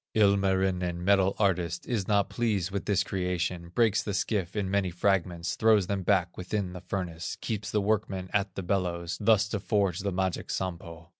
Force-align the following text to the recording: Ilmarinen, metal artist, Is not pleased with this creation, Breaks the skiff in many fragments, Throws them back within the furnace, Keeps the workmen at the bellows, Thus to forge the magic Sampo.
Ilmarinen, 0.15 1.03
metal 1.05 1.35
artist, 1.37 1.85
Is 1.85 2.07
not 2.07 2.27
pleased 2.27 2.71
with 2.71 2.85
this 2.85 3.03
creation, 3.03 3.69
Breaks 3.69 4.01
the 4.01 4.15
skiff 4.15 4.55
in 4.55 4.67
many 4.67 4.89
fragments, 4.89 5.55
Throws 5.55 5.85
them 5.85 6.01
back 6.01 6.35
within 6.35 6.73
the 6.73 6.81
furnace, 6.81 7.37
Keeps 7.39 7.69
the 7.69 7.81
workmen 7.81 8.27
at 8.33 8.55
the 8.55 8.63
bellows, 8.63 9.19
Thus 9.21 9.47
to 9.49 9.59
forge 9.59 9.99
the 9.99 10.11
magic 10.11 10.49
Sampo. 10.49 11.09